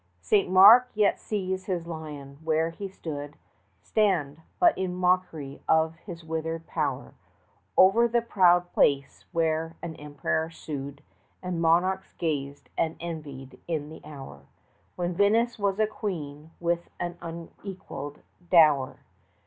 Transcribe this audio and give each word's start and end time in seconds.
40 0.23 0.23
St. 0.23 0.49
Mark 0.49 0.89
yet 0.95 1.19
sees 1.19 1.65
his 1.67 1.85
lion 1.85 2.39
where 2.43 2.71
he 2.71 2.87
stood 2.89 3.37
Stand, 3.83 4.41
but 4.59 4.75
in 4.75 4.95
mockery 4.95 5.61
of 5.69 5.93
his 5.97 6.23
withered 6.25 6.65
power, 6.65 7.13
Over 7.77 8.07
the 8.07 8.23
proud 8.23 8.73
Place 8.73 9.25
where 9.31 9.75
an 9.83 9.95
Emperor 9.97 10.49
sued, 10.49 11.03
And 11.43 11.61
monarchs 11.61 12.13
gazed 12.13 12.67
and 12.75 12.97
envied 12.99 13.59
in 13.67 13.89
the 13.89 14.01
hour 14.03 14.47
When 14.95 15.13
Venice 15.13 15.59
was 15.59 15.77
a 15.77 15.85
queen 15.85 16.49
with 16.59 16.89
an 16.99 17.19
unequalled 17.21 18.23
dower. 18.49 19.01